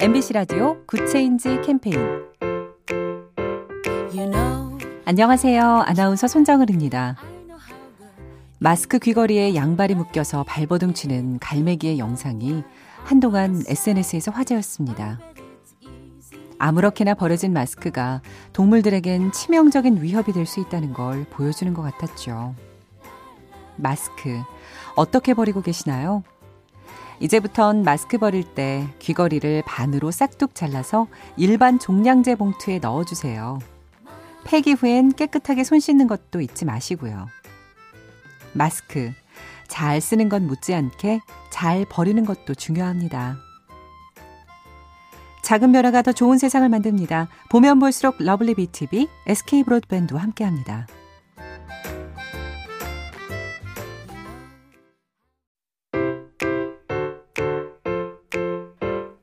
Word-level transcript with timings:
MBC 0.00 0.32
라디오 0.32 0.82
Good 0.86 1.16
Change 1.16 1.60
캠페인 1.60 1.94
안녕하세요. 5.04 5.62
아나운서 5.86 6.26
손정은입니다. 6.26 7.16
마스크 8.58 8.98
귀걸이에 8.98 9.54
양발이 9.54 9.94
묶여서 9.94 10.44
발버둥 10.44 10.94
치는 10.94 11.38
갈매기의 11.38 11.98
영상이 11.98 12.62
한동안 13.04 13.62
SNS에서 13.66 14.30
화제였습니다. 14.30 15.18
아무렇게나 16.58 17.14
버려진 17.14 17.52
마스크가 17.52 18.22
동물들에겐 18.54 19.32
치명적인 19.32 20.02
위협이 20.02 20.32
될 20.32 20.46
수 20.46 20.60
있다는 20.60 20.94
걸 20.94 21.24
보여주는 21.30 21.74
것 21.74 21.82
같았죠. 21.82 22.54
마스크, 23.76 24.38
어떻게 24.96 25.34
버리고 25.34 25.60
계시나요? 25.62 26.22
이제부턴 27.20 27.82
마스크 27.82 28.16
버릴 28.18 28.42
때 28.42 28.86
귀걸이를 28.98 29.62
반으로 29.66 30.10
싹둑 30.10 30.54
잘라서 30.54 31.06
일반 31.36 31.78
종량제 31.78 32.34
봉투에 32.36 32.78
넣어주세요. 32.78 33.58
폐기 34.44 34.72
후엔 34.72 35.12
깨끗하게 35.12 35.64
손 35.64 35.80
씻는 35.80 36.06
것도 36.06 36.40
잊지 36.40 36.64
마시고요. 36.64 37.28
마스크, 38.54 39.12
잘 39.68 40.00
쓰는 40.00 40.28
건 40.28 40.46
못지않게 40.46 41.20
잘 41.50 41.84
버리는 41.88 42.24
것도 42.24 42.54
중요합니다. 42.54 43.36
작은 45.42 45.72
변화가 45.72 46.02
더 46.02 46.12
좋은 46.12 46.38
세상을 46.38 46.68
만듭니다. 46.68 47.28
보면 47.50 47.80
볼수록 47.80 48.16
러블리 48.18 48.54
BTV, 48.54 49.08
SK 49.26 49.64
브로드밴드와 49.64 50.22
함께합니다. 50.22 50.86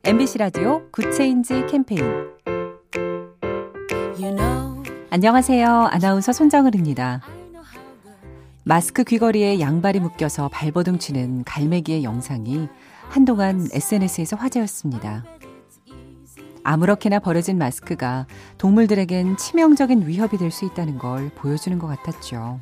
MBC 0.08 0.38
라디오 0.38 0.90
Good 0.92 1.21
Change 1.21 1.66
캠페인 1.70 2.02
you 4.18 4.34
know. 4.34 4.82
안녕하세요. 5.10 5.68
아나운서 5.92 6.32
손정은입니다. 6.32 7.20
마스크 8.64 9.04
귀걸이에 9.04 9.60
양발이 9.60 10.00
묶여서 10.00 10.48
발버둥 10.48 11.00
치는 11.00 11.44
갈매기의 11.44 12.06
영상이 12.06 12.70
한동안 13.10 13.68
SNS에서 13.74 14.38
화제였습니다. 14.38 15.26
아무렇게나 16.64 17.20
버려진 17.20 17.58
마스크가 17.58 18.28
동물들에겐 18.58 19.36
치명적인 19.36 20.08
위협이 20.08 20.38
될 20.38 20.52
수 20.52 20.64
있다는 20.64 21.00
걸 21.00 21.32
보여주는 21.36 21.78
것 21.80 21.88
같았죠. 21.88 22.62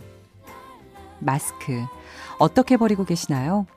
마스크, 1.20 1.84
어떻게 2.40 2.76
버리고 2.76 3.06
계시나요? 3.06 3.68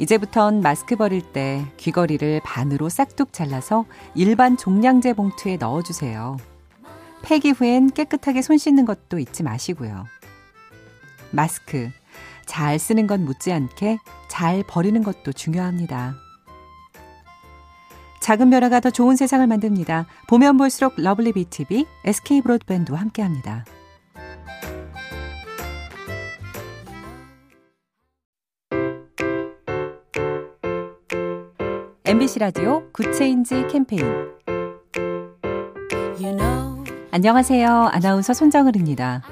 이제부턴 0.00 0.62
마스크 0.62 0.96
버릴 0.96 1.20
때 1.20 1.62
귀걸이를 1.76 2.40
반으로 2.42 2.88
싹둑 2.88 3.34
잘라서 3.34 3.84
일반 4.14 4.56
종량제 4.56 5.12
봉투에 5.12 5.58
넣어주세요. 5.58 6.38
폐기 7.22 7.50
후엔 7.50 7.90
깨끗하게 7.90 8.40
손 8.40 8.56
씻는 8.56 8.86
것도 8.86 9.18
잊지 9.18 9.42
마시고요. 9.42 10.06
마스크, 11.32 11.90
잘 12.46 12.78
쓰는 12.78 13.06
건 13.06 13.26
못지않게 13.26 13.98
잘 14.28 14.64
버리는 14.66 15.02
것도 15.02 15.34
중요합니다. 15.34 16.14
작은 18.22 18.48
변화가 18.48 18.80
더 18.80 18.88
좋은 18.88 19.16
세상을 19.16 19.46
만듭니다. 19.46 20.06
보면 20.28 20.56
볼수록 20.56 20.94
러블리 20.96 21.32
BTV, 21.32 21.84
SK 22.06 22.40
브로드밴드와 22.40 22.98
함께합니다. 22.98 23.66
MBC 32.10 32.40
라디오 32.40 32.90
Good 32.90 33.21
Change 33.21 33.68
캠페인 33.70 34.04
you 36.18 36.36
know. 36.36 36.84
안녕하세요. 37.12 37.70
아나운서 37.92 38.34
손정은입니다. 38.34 39.22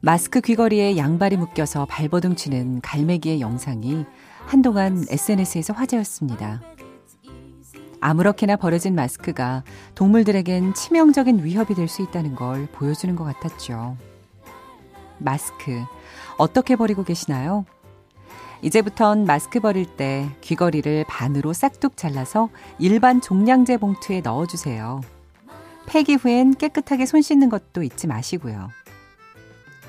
마스크 0.00 0.40
귀걸이에 0.40 0.96
양발이 0.96 1.36
묶여서 1.36 1.86
발버둥 1.88 2.34
치는 2.34 2.80
갈매기의 2.80 3.40
영상이 3.40 4.06
한동안 4.44 5.04
SNS에서 5.08 5.72
화제였습니다. 5.72 6.62
아무렇게나 8.00 8.56
버려진 8.56 8.96
마스크가 8.96 9.62
동물들에겐 9.94 10.74
치명적인 10.74 11.44
위협이 11.44 11.76
될 11.76 11.86
수 11.86 12.02
있다는 12.02 12.34
걸 12.34 12.66
보여주는 12.72 13.14
것 13.14 13.22
같았죠. 13.22 13.96
마스크, 15.18 15.80
어떻게 16.38 16.74
버리고 16.74 17.04
계시나요? 17.04 17.66
이제부턴 18.62 19.24
마스크 19.24 19.60
버릴 19.60 19.86
때 19.86 20.28
귀걸이를 20.40 21.04
반으로 21.08 21.52
싹둑 21.52 21.96
잘라서 21.96 22.48
일반 22.78 23.20
종량제 23.20 23.78
봉투에 23.78 24.20
넣어주세요. 24.20 25.00
폐기 25.86 26.14
후엔 26.14 26.54
깨끗하게 26.54 27.06
손 27.06 27.22
씻는 27.22 27.48
것도 27.48 27.82
잊지 27.82 28.06
마시고요. 28.06 28.70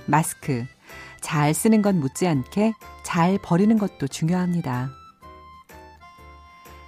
마스크, 0.05 0.66
잘 1.22 1.53
쓰는 1.53 1.81
건 1.81 2.00
못지않게 2.00 2.73
잘 3.03 3.39
버리는 3.41 3.78
것도 3.78 4.07
중요합니다. 4.07 4.89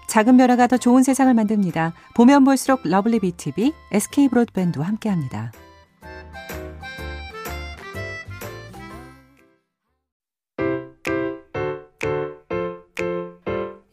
작은 0.07 0.37
변화가 0.37 0.67
더 0.67 0.77
좋은 0.77 1.03
세상을 1.03 1.31
만듭니다. 1.33 1.93
보면 2.15 2.43
볼수록 2.43 2.81
러블리 2.83 3.19
BTV, 3.19 3.73
SK 3.91 4.29
브로드밴드와 4.29 4.87
함께합니다. 4.87 5.51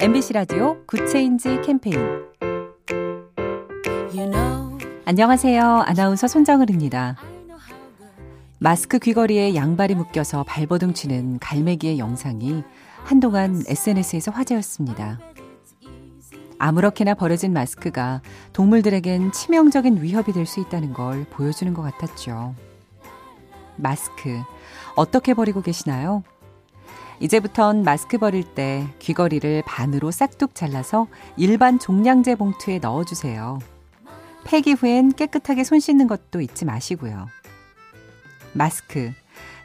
MBC 0.06 0.34
라디오 0.34 0.76
Good 0.86 1.17
Change 1.17 1.62
캠페인 1.62 1.98
you 4.14 4.30
know. 4.30 4.78
안녕하세요. 5.04 5.82
아나운서 5.84 6.28
손정은입니다. 6.28 7.16
마스크 8.60 9.00
귀걸이에 9.00 9.56
양발이 9.56 9.96
묶여서 9.96 10.44
발버둥 10.44 10.94
치는 10.94 11.40
갈매기의 11.40 11.98
영상이 11.98 12.62
한동안 13.02 13.64
SNS에서 13.66 14.30
화제였습니다. 14.30 15.18
아무렇게나 16.60 17.14
버려진 17.14 17.52
마스크가 17.52 18.22
동물들에겐 18.52 19.32
치명적인 19.32 20.00
위협이 20.00 20.32
될 20.32 20.46
수 20.46 20.60
있다는 20.60 20.92
걸 20.92 21.24
보여주는 21.30 21.74
것 21.74 21.82
같았죠. 21.82 22.54
마스크, 23.74 24.40
어떻게 24.94 25.34
버리고 25.34 25.62
계시나요? 25.62 26.22
이제부턴 27.20 27.82
마스크 27.82 28.18
버릴 28.18 28.44
때 28.44 28.86
귀걸이를 28.98 29.62
반으로 29.66 30.10
싹둑 30.10 30.54
잘라서 30.54 31.06
일반 31.36 31.78
종량제 31.78 32.34
봉투에 32.36 32.78
넣어주세요. 32.78 33.58
폐기 34.44 34.72
후엔 34.72 35.12
깨끗하게 35.12 35.64
손 35.64 35.80
씻는 35.80 36.06
것도 36.06 36.40
잊지 36.40 36.64
마시고요. 36.64 37.26
마스크, 38.52 39.12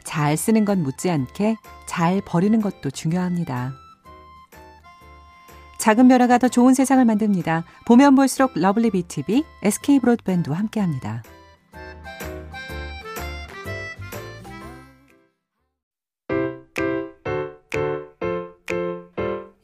잘 0.04 0.36
쓰는 0.36 0.64
건 0.64 0.82
못지않게 0.82 1.56
잘 1.86 2.20
버리는 2.24 2.60
것도 2.60 2.90
중요합니다. 2.90 3.74
작은 5.78 6.08
변화가 6.08 6.38
더 6.38 6.48
좋은 6.48 6.74
세상을 6.74 7.04
만듭니다. 7.04 7.64
보면 7.86 8.14
볼수록 8.14 8.52
러블리 8.54 8.90
BTV, 8.90 9.44
SK 9.62 9.98
브로드밴드와 10.00 10.56
함께합니다. 10.56 11.22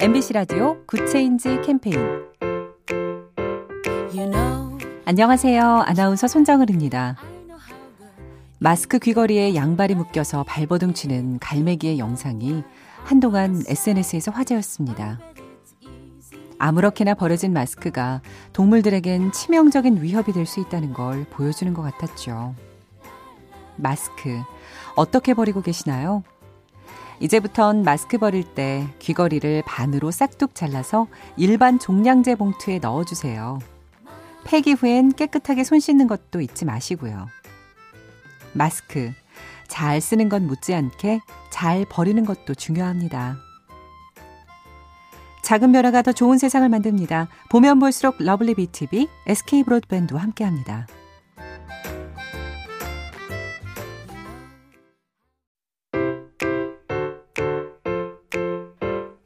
MBC 0.01 0.33
라디오 0.33 0.77
Good 0.87 1.16
Change 1.16 1.61
캠페인 1.63 1.99
you 4.15 4.31
know. 4.31 4.79
안녕하세요. 5.05 5.83
아나운서 5.87 6.29
손정은입니다. 6.29 7.17
마스크 8.61 9.01
귀걸이에 9.01 9.57
양발이 9.57 9.97
묶여서 9.97 10.45
발버둥 10.45 10.95
치는 10.95 11.41
갈매기의 11.41 11.99
영상이 11.99 12.63
한동안 13.03 13.61
SNS에서 13.67 14.31
화제였습니다. 14.31 15.19
아무렇게나 16.61 17.15
버려진 17.15 17.53
마스크가 17.53 18.21
동물들에겐 18.53 19.33
치명적인 19.33 20.01
위협이 20.03 20.33
될 20.33 20.47
수 20.47 20.61
있다는 20.61 20.93
걸 20.93 21.25
보여주는 21.31 21.75
것 21.75 21.83
같았죠. 21.83 22.55
마스크, 23.77 24.41
어떻게 24.95 25.35
버리고 25.35 25.61
계시나요? 25.61 26.23
이제부턴 27.21 27.83
마스크 27.83 28.19
버릴 28.19 28.45
때 28.45 28.87
귀걸이를 29.01 29.63
반으로 29.67 30.11
싹둑 30.11 30.55
잘라서 30.55 31.09
일반 31.37 31.79
종량제 31.79 32.37
봉투에 32.37 32.79
넣어주세요. 32.79 33.59
폐기 34.45 34.73
후엔 34.73 35.13
깨끗하게 35.13 35.65
손 35.65 35.81
씻는 35.81 36.07
것도 36.07 36.41
잊지 36.41 36.65
마시고요. 36.65 37.27
마스크, 38.53 39.13
잘 39.67 40.01
쓰는 40.01 40.29
건 40.29 40.47
못지않게 40.47 41.21
잘 41.51 41.85
버리는 41.89 42.25
것도 42.25 42.55
중요합니다. 42.55 43.37
작은 45.43 45.73
변화가 45.73 46.03
더 46.03 46.13
좋은 46.13 46.39
세상을 46.39 46.69
만듭니다. 46.69 47.29
보면 47.51 47.79
볼수록 47.79 48.17
러블리 48.19 48.55
BTV, 48.55 49.09
SK 49.27 49.65
브로드밴드와 49.65 50.23
함께합니다. 50.23 50.87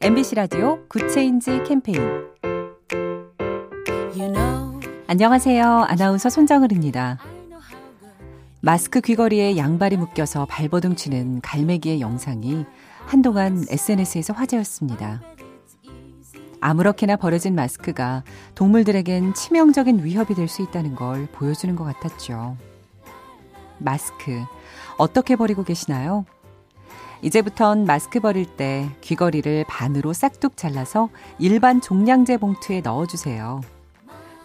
MBC 0.03 0.35
라디오 0.35 0.85
Good 0.89 1.19
Change 1.19 1.63
캠페인 1.65 1.97
안녕하세요. 5.07 5.65
아나운서 5.65 6.29
손정은입니다. 6.29 7.19
마스크 8.61 9.01
귀걸이에 9.01 9.57
양발이 9.57 9.97
묶여서 9.97 10.47
발버둥 10.47 10.97
치는 10.97 11.41
갈매기의 11.41 12.01
영상이 12.01 12.65
한동안 13.07 13.65
SNS에서 13.69 14.33
화제였습니다. 14.33 15.21
아무렇게나 16.61 17.17
버려진 17.17 17.55
마스크가 17.55 18.25
동물들에겐 18.57 19.35
치명적인 19.35 20.05
위협이 20.05 20.35
될 20.35 20.49
수 20.49 20.63
있다는 20.63 20.97
걸 20.97 21.27
보여주는 21.33 21.77
것 21.77 21.85
같았죠. 21.85 22.57
마스크, 23.79 24.41
어떻게 24.99 25.37
버리고 25.37 25.63
계시나요? 25.65 26.25
이제부턴 27.23 27.85
마스크 27.85 28.19
버릴 28.21 28.45
때 28.45 28.89
귀걸이를 29.01 29.65
반으로 29.69 30.13
싹둑 30.13 30.57
잘라서 30.57 31.09
일반 31.39 31.81
종량제 31.81 32.37
봉투에 32.39 32.81
넣어주세요. 32.81 33.61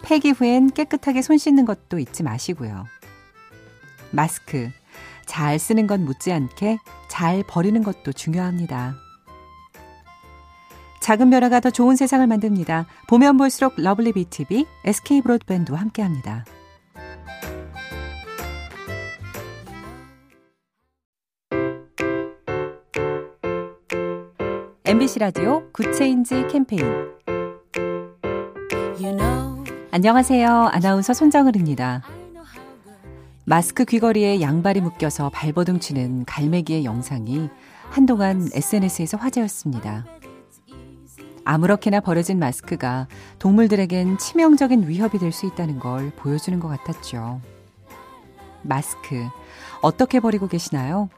폐기 0.02 0.30
후엔 0.30 0.70
깨끗하게 0.70 1.22
손 1.22 1.38
씻는 1.38 1.64
것도 1.64 1.98
잊지 1.98 2.22
마시고요. 2.22 2.86
마스크, 4.12 4.70
잘 5.26 5.58
쓰는 5.58 5.86
건 5.86 6.04
못지않게 6.04 6.78
잘 7.08 7.42
버리는 7.46 7.82
것도 7.82 8.12
중요합니다. 8.12 8.94
작은 11.00 11.30
변화가 11.30 11.60
더 11.60 11.70
좋은 11.70 11.96
세상을 11.96 12.26
만듭니다. 12.26 12.86
보면 13.08 13.38
볼수록 13.38 13.74
러블리 13.76 14.12
BTV, 14.12 14.66
SK 14.84 15.22
브로드밴드와 15.22 15.80
함께합니다. 15.80 16.44
MBC 24.88 25.18
라디오 25.18 25.70
Good 25.72 26.02
Change 26.02 26.46
캠페인 26.50 26.82
you 28.98 29.14
know, 29.14 29.62
안녕하세요. 29.90 30.48
아나운서 30.72 31.12
손정은입니다. 31.12 32.02
마스크 33.44 33.84
귀걸이에 33.84 34.40
양발이 34.40 34.80
묶여서 34.80 35.28
발버둥 35.28 35.80
치는 35.80 36.24
갈매기의 36.24 36.86
영상이 36.86 37.50
한동안 37.90 38.48
SNS에서 38.54 39.18
화제였습니다. 39.18 40.06
아무렇게나 41.44 42.00
버려진 42.00 42.38
마스크가 42.38 43.08
동물들에겐 43.38 44.16
치명적인 44.16 44.88
위협이 44.88 45.18
될 45.18 45.32
수 45.32 45.44
있다는 45.44 45.80
걸 45.80 46.12
보여주는 46.16 46.58
것 46.60 46.68
같았죠. 46.68 47.42
마스크, 48.62 49.22
어떻게 49.82 50.18
버리고 50.18 50.48
계시나요? 50.48 51.10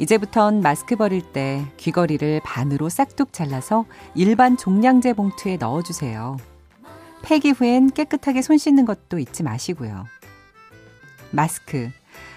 이제부턴 0.00 0.62
마스크 0.62 0.96
버릴 0.96 1.20
때 1.20 1.62
귀걸이를 1.76 2.40
반으로 2.42 2.88
싹둑 2.88 3.34
잘라서 3.34 3.84
일반 4.14 4.56
종량제 4.56 5.12
봉투에 5.12 5.58
넣어주세요. 5.58 6.38
폐기 7.22 7.50
후엔 7.50 7.90
깨끗하게 7.90 8.40
손 8.40 8.56
씻는 8.56 8.86
것도 8.86 9.18
잊지 9.18 9.42
마시고요. 9.42 10.06
마스크, 11.32 11.90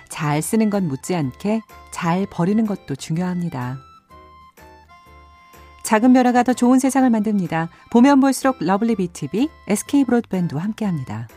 잘 0.10 0.42
쓰는 0.42 0.70
건 0.70 0.90
못지않게 0.90 1.62
잘 1.92 2.28
버리는 2.30 2.66
것도 2.66 2.98
중요합니다. 2.98 3.78
작은 5.86 6.12
변화가 6.12 6.44
더 6.44 6.52
좋은 6.52 6.80
세상을 6.80 7.10
만듭니다. 7.10 7.70
보면 7.92 8.20
볼수록 8.20 8.58
러블리 8.60 8.96
BTV, 8.96 9.48
SK 9.70 10.04
브로드밴드와 10.04 10.62
함께합니다. 10.62 11.30